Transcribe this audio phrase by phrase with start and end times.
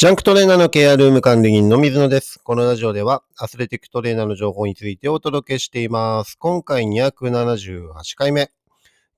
[0.00, 2.40] ジャンクトレーナーのケアルーム管理人の水野です。
[2.42, 6.36] このラジオではアスレティックトレーナーの情報についてお届けしています。
[6.38, 8.50] 今回278回目。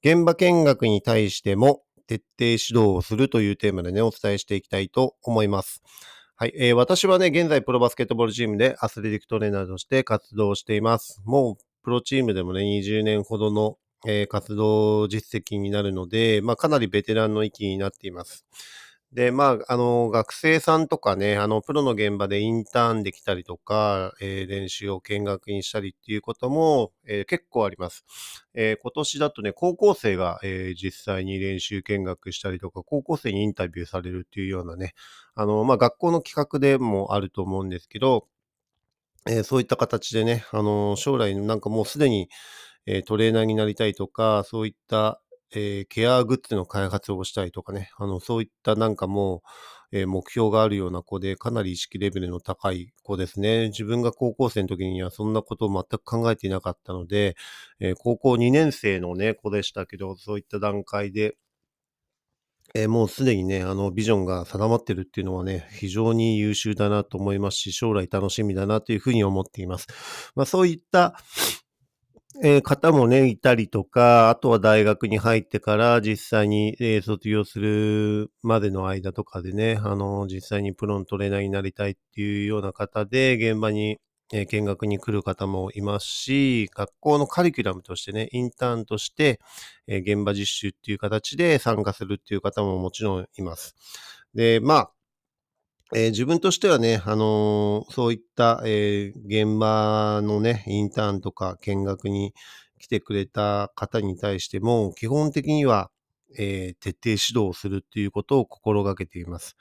[0.02, 5.84] 現場見学に対しても徹底指導をするというテーマでね、お伝えしていきたいと思います。
[6.34, 11.22] はい、えー私はね、現在プロバスケットボールチームでアスレティックトレーナーとして活動しています。
[11.24, 18.44] もうプロチームでもね、20年ほどの、えー活動実績になるので、まあかなりベテランの域になっています。
[19.12, 28.06] で、まあ、あの、学生さんとかね、あの、プロの現場でインターンできたりとか、えー練習を見学にしたりっていうことも、えー結構あります。
[28.54, 34.94] えー今年だとね、高校生が、え実際に練習見学したりとか、高校生にインタビューされるっていうようなね、
[35.34, 38.28] あの、まあ、学校の企画でもあると思うんですけど、
[39.28, 42.28] えそういった形でね、あの、将来なんかもうすでに、
[42.86, 45.22] えトレーナーになりたいとか、そういった、
[45.54, 49.42] えーケアグッズの開発をしたいとかね、あの、そういったなんかも
[49.92, 53.68] う、えー目標があるような子で、かなり意識レベルの高い子ですね。
[53.68, 57.36] 自分が高校生の時にはそんなことを全く考えていなかったので、
[57.80, 61.36] えー高校2年生のね、子でしたけど、そういった段階で、
[62.74, 69.88] えーもうすでにね、あの、ビジョンが定まってるっていうのはね、非常に優秀だなと思いますし、将来楽しみだなというふうに思っています。
[70.34, 71.18] まあ、そういった、
[72.42, 83.98] えー方もね、いたりとか、あとは大学に入ってから実際に、えー卒業するまでの間とかでね、あの、実際にプロのトレーナーになりたいっていうような方で、現場に、
[84.32, 89.38] えー見学に来る方もいますし、学校のカリキュラムとしてね、インターンとして、
[89.86, 93.74] え現場実習っていう形で参加するっていう方ももちろんいます。
[94.34, 94.92] で、まあ、
[95.94, 102.34] えー自分としてはね、あのーそういった、えー現場のね、インターンとか見学に
[102.78, 105.90] 来てくれた方に対しても、基本的には、
[106.38, 109.54] え徹底指導をするっていうことを心がけています。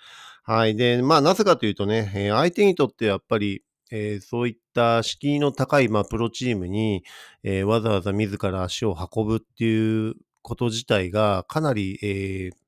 [0.43, 0.75] はい。
[0.77, 7.03] で、まあ、なぜかというとね、え相手にとってやっぱり、えそういった敷居の高い、まあ、プロチームに、
[7.43, 12.61] えわざわざ自ら足を運ぶっていうこと自体が、かなり、えー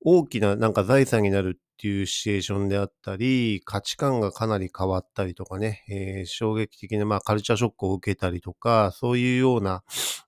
[0.00, 9.84] 大きななんか財産になるっていうシチュエーションであったり、価値観がかなり変わったりとかね、えー衝撃的な、まあ、カルチャーショックを受けたりとか、そういうような、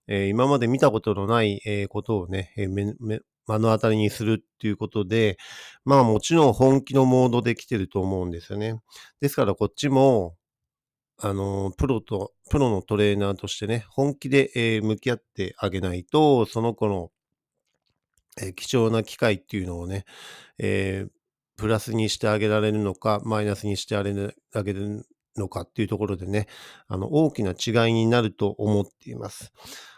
[0.07, 5.39] えー今まで見たことのない、えーことをね、えーめめ目の当たりにするっていうことで、
[5.87, 8.75] まあもちろん本気のモードで来てると思うんですよね。
[9.21, 10.37] ですからこっちも、
[11.21, 17.11] あの、プロと、プロのトレーナーとしてね、本気で、えー向き合ってあげないと、その子の、
[18.41, 20.05] えー貴重な機会っていうのをね、
[20.59, 21.18] えー
[21.59, 26.47] プラスにしてあげられるのか、マイナスにしてあげるのかっていうところでね、
[26.87, 29.53] あの、大きな違いになると思っています。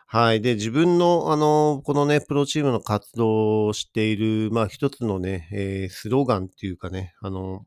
[0.06, 0.41] はい。
[0.41, 7.65] で、自分の、あの、このね、プロチームの活動をしている、まあ、一つのね、えースローガンっていうかね、あの、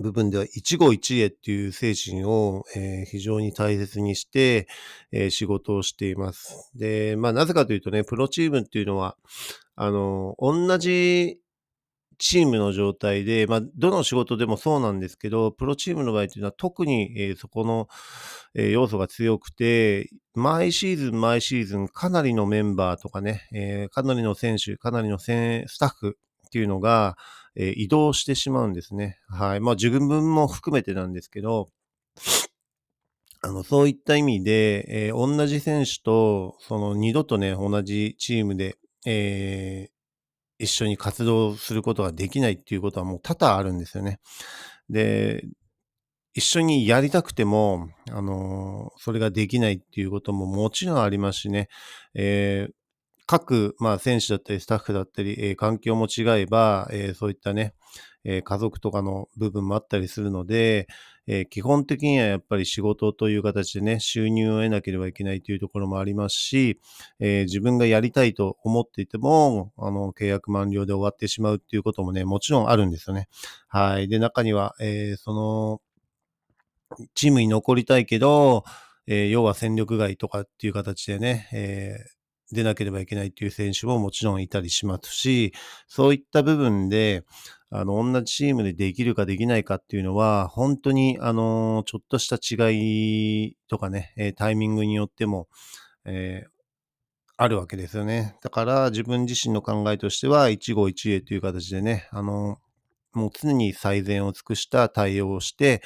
[0.00, 4.68] 部分では一期一会っていう精神を、えー非常に大切にして、
[5.12, 6.70] えー仕事をしています。
[6.74, 9.16] で、まあなぜかというとね、プロチームっていうのは、
[9.76, 11.38] あの、同じ
[12.18, 17.88] チームの状態で、まあどの仕事でもそうなんですけど、プロチームの場合っていうのは特に、えーそこの、
[18.54, 25.26] えー要素が強くて、毎シーズン毎シーズンかなりのメンバーとかね、えーかなりの選手、かなりのス
[25.78, 27.16] タッフっていうのが、
[27.56, 29.18] え移動してしまうんですね。
[29.28, 29.60] はい。
[29.60, 31.68] まあ、自分も含めてなんですけど、
[33.42, 39.90] あの、そういった意味で、え同じ選手と、その二度とね、同じチームで、え
[40.64, 44.20] 一緒に活動することができないっていうことはもう多々あるんですよね。
[44.90, 45.44] で、
[46.34, 51.68] 一緒にやりたくても、あのーそれができないっていうことももちろんありますしね、
[52.14, 52.72] えー
[53.26, 57.74] 各、まあ、選手だったりスタッフだったり、えー環境も違えば、えーそういったね、
[58.24, 60.88] えー家族とかの部分もあったりするので、
[61.26, 66.80] えー基本的にはやっぱり仕事という形でね、収入を得なければいけないというところもありますし、
[67.20, 73.28] えー自分がやりたいと思っていても、あの、契約満了で終わってしまうっていうこともね、もちろんあるんですよね。
[73.68, 74.08] はい。
[74.08, 75.80] で、中には、えその、
[77.14, 78.64] チームに残りたいけど、
[79.06, 81.96] え要は戦力外とかっていう形でね、え
[82.52, 85.52] 出なければいけないっていう選手ももちろんいたりしますし、
[85.88, 87.24] そういった部分で、
[87.76, 92.72] あの、同じチームでできるかできないかっていうのは、本当に、あの、ちょっとした違
[93.48, 95.48] いとかね、えタイミングによっても、
[96.04, 96.50] えー
[97.36, 98.36] あるわけですよね。
[98.42, 102.58] だから自分自身の考えとしては、一期一会という形でね、あの、
[103.12, 105.82] もう常に最善を尽くした対応をして、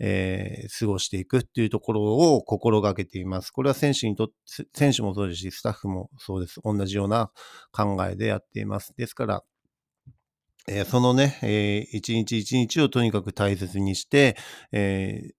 [0.00, 2.02] えー過ごしていくっていうところ
[2.34, 3.50] を心がけています。
[3.52, 4.34] これは選手にとって、
[4.74, 6.60] 選手もそうですし、スタッフもそうです。
[6.64, 7.30] 同じような
[7.72, 8.94] 考えでやっています。
[8.96, 9.44] ですから、
[10.68, 14.36] えーそのね、えー一日一日をとにかく大切にして、
[14.72, 15.32] えー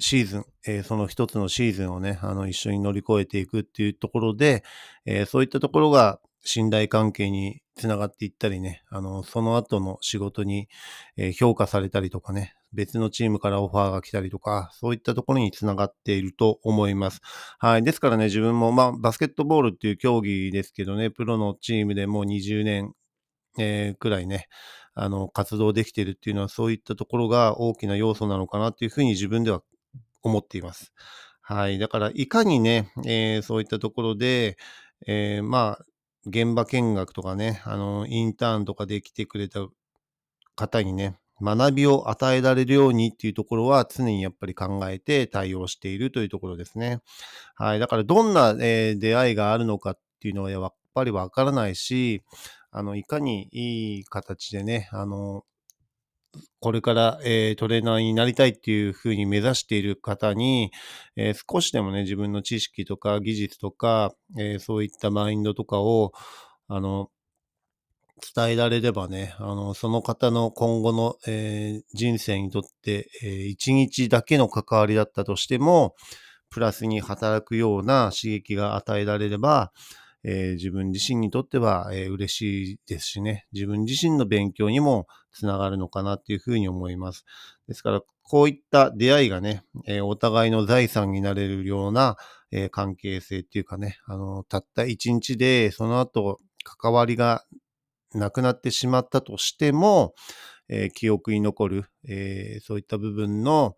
[0.00, 4.64] シーズン、えーその一つのシーズンをね、あの、一緒に乗り越えていくっていうところで、
[5.06, 10.68] えーそういったところが信頼関係につながっていったりね、あの、その後の仕事に、
[11.16, 17.20] えー評価されたりとかね、別のチームからオファーが来たりとか、そういったところにつながっていると思います。
[17.58, 17.82] はい。
[17.82, 22.92] ですからね、自分も、まあ、バスケットボールっていう競技ですけどね、プロのチームでもう20年、
[23.58, 24.48] えーくらいね、
[24.94, 29.62] あの、活動できているっていうのは、そういったところが大きな要素なのかなっていうふうに自分では
[30.22, 30.92] 思っています。
[31.42, 31.78] はい。
[31.78, 34.56] だから、いかにね、えーそういったところで、
[35.06, 35.84] えーまあ、
[36.26, 39.66] 現場見学とかね、あの、インターンとかで来てくれた
[40.56, 46.98] 方にね、学びを与えられるようにっていうところは常にやっぱり考えて対応しているというところですね。
[47.56, 47.80] はい。
[47.80, 52.22] だからどんな、えー出会いがあるのかっていうのはやっぱりわからないし、
[52.70, 55.44] あの、いかにいい形でね、あの、
[56.60, 60.70] これから、えートレーナーになりたいっていうふうに目指している方に、
[61.16, 66.12] えー少しでもね、自分の知識とか技術とか、えーそういったマインドとかを、
[66.68, 67.10] あの、
[68.34, 75.94] 伝えられればね、あの、その方の今後の、えー人生にとって、えー一日だけの関わりだったとしても、
[76.50, 79.72] プラスに働くような刺激が与えられれば、
[80.24, 87.24] えー自分自身にとっては、えー嬉しいですしね、自分自身の勉強にもつながるのかなっていうふうに思います。
[87.68, 92.16] ですから、こういった出会いがね、えーお互いの財産になれるような、
[92.50, 97.44] えー関係性っていうかね、あの、たった一日で、その後、関わりが
[98.14, 100.14] なくなってしまったとしても、
[100.68, 103.76] えー記憶に残る、えーそういった部分の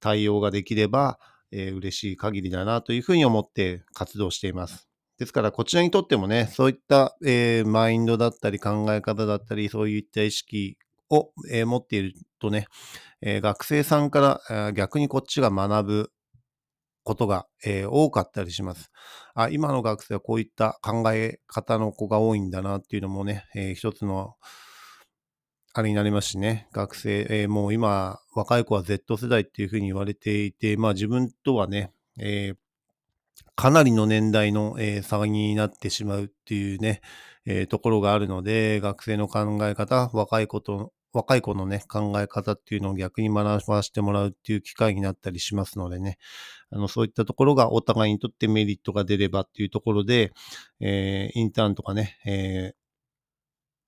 [0.00, 1.18] 対応ができれば、
[1.52, 4.88] えー嬉しい限りだなというふうに思って活動しています。
[5.18, 10.76] ですから、こちらにとってもね、そういった、えーマインドだったり考え方だったり、そういった意識
[11.10, 12.66] を、えー持っているとね、
[13.22, 16.10] えー学生さんからあー逆にこっちが学ぶ
[17.02, 18.90] ことが、えー多かったりします。
[19.34, 24.34] あ、今の学生はこういった考え方の子が多いんだなっていうのもね、えー一つの
[25.72, 32.56] あれになりますしね、学生、えーもう今、若い子は Z 世代っていうふうに言われていて、まあ自分とはね、えー
[33.54, 37.00] かなりの年代の、えー差になってしまうっていうね、
[37.46, 46.18] えーところがあるので、学生の考え方、若い子と、若い子のね、考え方っていうのを逆に学ばせてもらうっていう機会になったりしますのでね、
[46.70, 50.32] あの、そういったところがお互いにとってメリットが出ればっていうところで、
[50.80, 52.76] えーインターンとかね、えー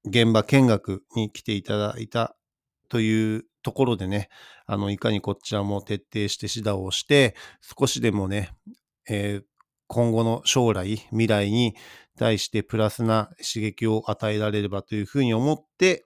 [0.04, 2.36] 現場見学に来ていただいた
[2.88, 4.28] というところでね、
[4.66, 7.34] あの、いかにこちらも徹底して指導をして、
[7.78, 8.50] 少しでもね、
[9.08, 9.44] えー
[9.90, 11.74] 今後の将来、未来に
[12.18, 16.04] 対してプラスな刺激を与えられればというふうに思って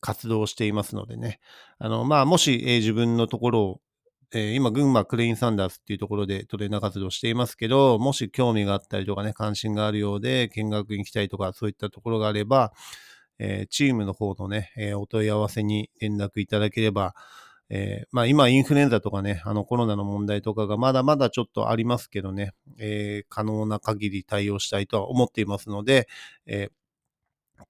[0.00, 1.40] 活動していますのでね。
[1.78, 3.80] あの、まあ、もし、えー自分のところを、
[4.32, 12.72] え今、群馬クレインサンダースっていうところでトレーナー活動していますけど、もし興味があったりとかね、関心があるようで、見学に来たいとか、そういったところがあれば、
[13.40, 17.14] えチームの方のね、えお問い合わせに連絡いただければ、
[17.70, 26.08] えーまあ今インフルエンザとかね、あのコロナの問題とかがまだまだちょっとありますけどね、えー可能な限り対応したいとは思っていますので、
[26.46, 26.70] えー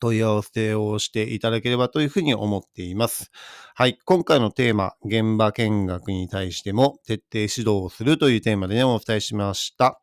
[0.00, 3.30] 問い合わせをしていただければというふうに思っています。
[3.74, 3.98] はい。
[4.04, 10.00] 今回のテーマ、現場見学に対しても徹底指導をするというテーマでね、お伝えしました。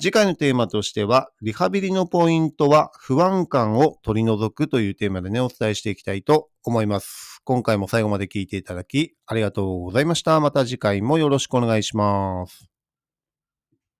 [0.00, 7.39] 次回のテーマとしては、リハビリのポイントは不安感を取り除くというテーマでね、お伝えしていきたいと思います。
[7.50, 10.38] 今回も最後まで聞いていただき、ありがとうございました。
[10.38, 12.69] また次回もよろしくお願いします。